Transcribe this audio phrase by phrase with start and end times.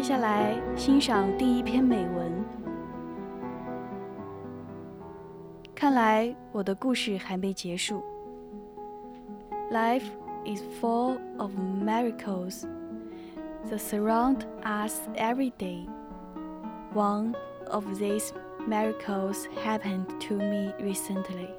[0.00, 2.44] 接下来欣赏第一篇美文。
[5.74, 8.02] 看来我的故事还没结束。
[9.70, 10.08] Life
[10.44, 12.64] is full of miracles
[13.68, 15.86] that surround us every day.
[16.94, 17.34] One
[17.70, 18.32] of these
[18.66, 21.50] miracles happened to me recently.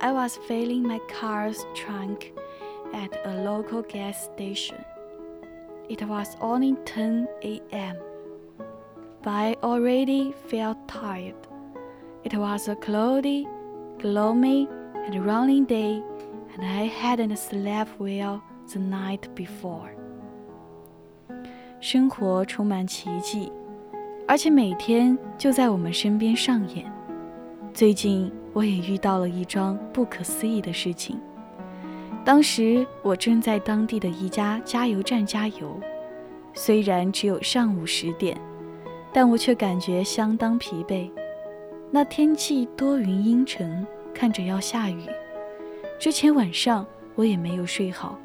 [0.00, 2.32] I was filling my car's trunk
[2.92, 4.84] at a local gas station.
[5.88, 7.96] It was only 10 a.m.,
[9.22, 11.34] but I already felt tired.
[12.24, 13.46] It was a cloudy,
[13.98, 14.66] gloomy,
[15.06, 16.02] and rainy day,
[16.56, 18.40] and I hadn't slept well
[18.72, 19.90] the night before.
[21.80, 23.52] 生活充满奇迹，
[24.26, 26.90] 而且每天就在我们身边上演。
[27.74, 31.20] 最近我也遇到了一桩不可思议的事情。
[32.25, 35.79] 当时我正在当地的一家加油站加油，
[36.53, 38.39] 虽然只有上午十点，
[39.11, 41.09] 但我却感觉相当疲惫。
[41.89, 45.01] 那天气多云阴沉，看着要下雨。
[45.99, 48.19] 之前晚上我也没有睡好。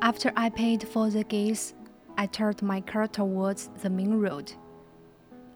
[0.00, 1.70] After I paid for the gas,
[2.14, 4.52] I turned my car towards the main road.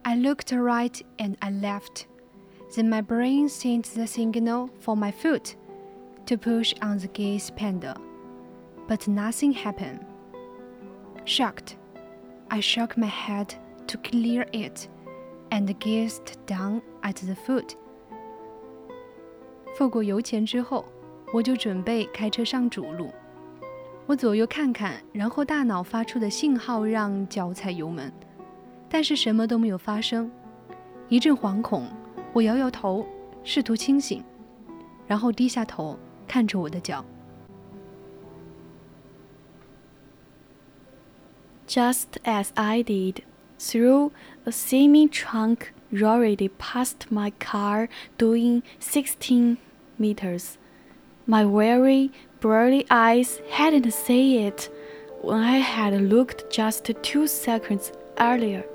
[0.02, 2.06] I looked right and I left.
[2.75, 5.55] Then my brain sent the signal for my foot
[6.25, 7.95] to push on the gas pedal,
[8.87, 9.99] but nothing happened.
[11.25, 11.75] Shocked,
[12.49, 13.55] I shook my head
[13.87, 14.87] to clear it
[15.49, 17.75] and gazed down at the foot.
[19.75, 20.85] 付过油钱之后，
[21.33, 23.11] 我就准备开车上主路。
[24.05, 28.11] 我左右看看，然后大脑发出的信号让脚踩油门，
[28.89, 30.31] 但是什么都没有发生。
[31.07, 31.87] 一阵惶恐，
[32.35, 33.05] 我摇摇头，
[33.43, 34.23] 试图清醒，
[35.07, 35.97] 然后低下头
[36.27, 37.03] 看着我的脚。
[41.67, 43.23] Just as I did,
[43.57, 44.11] through
[44.43, 47.87] a semi-trunk roared past my car,
[48.17, 49.57] doing sixteen
[49.97, 50.55] meters.
[51.25, 54.69] My weary Burly eyes hadn't seen it
[55.21, 58.65] when I had looked just two seconds earlier.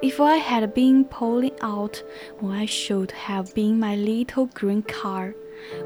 [0.00, 2.04] If I had been pulling out
[2.40, 5.34] when I should have been, my little green car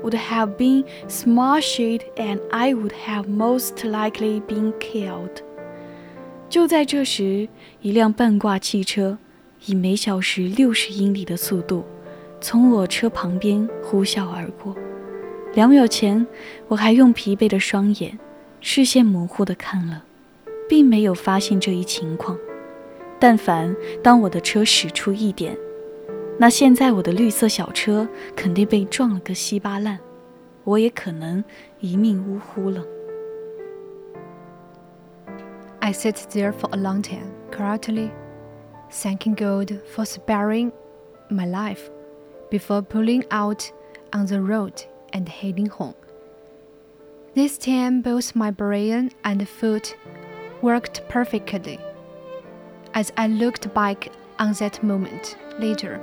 [0.02, 5.42] would have been smashed and I would have most likely been killed.
[6.50, 7.48] 就在这时，
[7.80, 9.16] 一辆半挂汽车
[9.64, 11.82] 以每小时六十英里的速度
[12.38, 14.76] 从我车旁边呼啸而过。
[15.54, 16.26] 两秒前，
[16.68, 18.18] 我还用疲惫的双眼、
[18.60, 20.04] 视线模糊地看了，
[20.68, 22.38] 并没有发现这一情况。
[23.21, 25.57] 但凡当我的车驶出一点，
[26.37, 29.99] 那现在我的绿色小车肯定被撞了个稀巴烂，
[30.63, 31.43] 我也可能
[31.79, 32.83] 一命呜呼了。
[35.79, 38.09] I sat there for a long time, quietly,
[38.91, 40.71] thanking God for sparing
[41.29, 41.89] my life,
[42.49, 43.63] before pulling out
[44.11, 44.73] on the road.
[45.13, 45.95] and heading home.
[47.35, 49.95] This time, both my brain and foot
[50.61, 51.79] worked perfectly.
[52.93, 55.99] As I looked back on that moment later,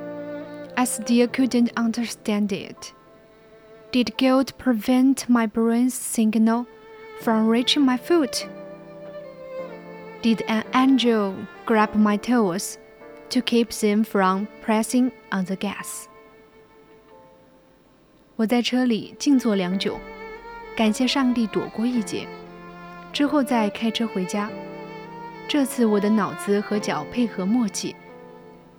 [0.77, 2.93] I still couldn't understand it.
[3.91, 6.65] Did guilt prevent my brain's signal
[7.21, 8.47] from reaching my foot?
[10.21, 12.77] Did an angel grab my toes
[13.29, 16.07] to keep them from pressing on the gas?
[18.35, 19.97] 我在车里静坐良久，
[20.75, 22.27] 感谢上帝躲过一劫，
[23.13, 24.49] 之后再开车回家。
[25.50, 27.96] 这次我的脑子和脚配合默契。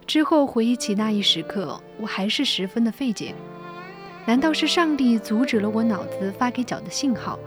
[0.07, 3.35] 之后回忆起那一时刻，我还是十分的费解。
[4.25, 7.37] 难道是上帝阻止了我脑子发给脚的信号，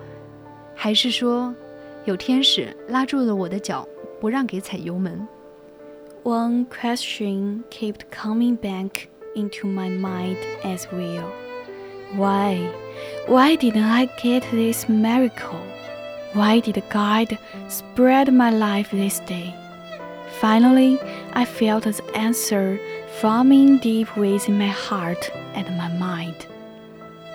[0.74, 1.54] 还是说
[2.04, 3.88] 有天使拉住了我的脚，
[4.20, 5.26] 不让给踩油门
[6.22, 8.90] ？One question kept coming back
[9.34, 11.30] into my mind as well.
[12.14, 12.58] Why?
[13.26, 15.62] Why did I get this miracle?
[16.33, 17.37] Why did God
[17.67, 19.55] spread my life this day?
[20.39, 20.99] Finally,
[21.33, 22.79] I felt the answer
[23.19, 26.45] forming deep within my heart and my mind.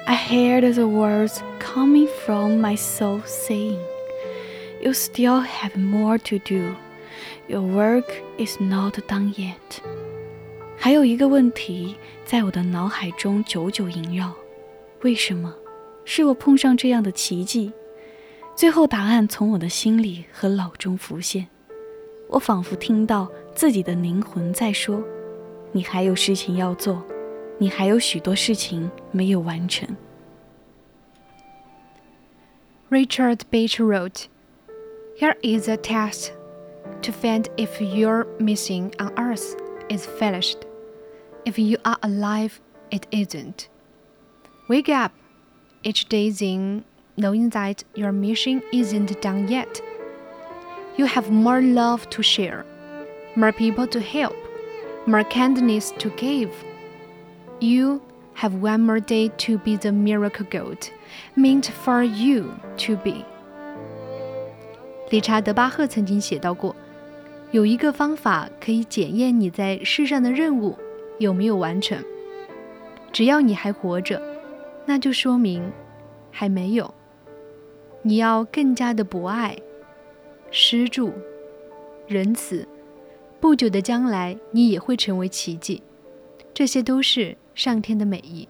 [0.07, 3.81] I heard the words coming from my soul saying,
[4.81, 6.77] You still have more to do.
[7.49, 9.83] Your work is not done yet.
[10.77, 14.33] 还有一个问题在我的脑海中久久萦绕：
[15.03, 15.55] 为什么
[16.05, 17.73] 是我碰上这样的奇迹？
[18.60, 21.48] 最后答案从我的心里和脑中浮现，
[22.28, 25.02] 我仿佛听到自己的灵魂在说
[25.72, 27.02] ：“你还有事情要做，
[27.58, 29.88] 你还有许多事情没有完成。”
[32.92, 34.26] Richard Bach wrote,
[35.18, 36.32] Here is a test
[37.02, 39.56] to find if your missing on Earth
[39.88, 40.58] is finished.
[41.46, 42.60] If you are alive,
[42.90, 43.70] it isn't.
[44.68, 45.14] Wake up
[45.82, 46.84] each day, then
[47.19, 49.81] knowing that your mission isn't done yet.
[50.97, 52.65] You have more love to share,
[53.37, 54.37] more people to help,
[55.07, 56.51] more kindness to give.
[57.61, 58.01] You
[58.35, 60.91] have one more day to be the miracle goat
[61.37, 63.25] meant for you to be.
[65.11, 66.75] 理查德·巴赫曾经写到过，
[67.53, 70.77] 有一个方法可以检验你在世上的任务
[71.19, 72.03] 有没有完成。
[73.13, 74.21] 只要你还活着，
[74.87, 75.71] 那就说明
[76.33, 76.93] 还没有。
[78.02, 79.58] 你要更加的博爱、
[80.52, 81.14] 施助、
[82.08, 82.68] 仁慈。
[83.40, 85.82] 不久的将来，你也会成为奇迹。
[86.54, 88.48] 这些都是上天的美意。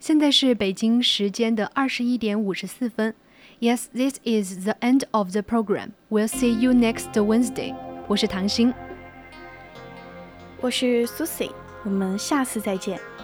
[0.00, 3.14] 现在是北京时间的二十一点五十四分。
[3.60, 5.90] Yes, this is the end of the program.
[6.08, 7.74] We'll see you next Wednesday.
[8.06, 8.72] 我是唐心，
[10.60, 11.50] 我是 Susie，
[11.84, 13.17] 我们下次再见。